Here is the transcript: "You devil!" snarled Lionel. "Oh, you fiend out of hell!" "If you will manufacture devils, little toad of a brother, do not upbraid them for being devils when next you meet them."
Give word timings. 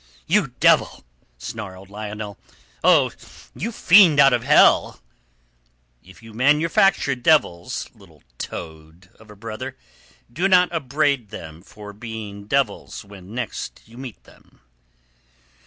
"You 0.25 0.47
devil!" 0.59 1.03
snarled 1.37 1.91
Lionel. 1.91 2.39
"Oh, 2.83 3.11
you 3.55 3.71
fiend 3.71 4.19
out 4.19 4.33
of 4.33 4.43
hell!" 4.43 4.99
"If 6.03 6.23
you 6.23 6.31
will 6.31 6.37
manufacture 6.37 7.13
devils, 7.13 7.87
little 7.93 8.23
toad 8.39 9.11
of 9.19 9.29
a 9.29 9.35
brother, 9.35 9.77
do 10.33 10.47
not 10.47 10.71
upbraid 10.73 11.29
them 11.29 11.61
for 11.61 11.93
being 11.93 12.45
devils 12.47 13.05
when 13.05 13.35
next 13.35 13.83
you 13.85 13.95
meet 13.95 14.23
them." 14.23 14.61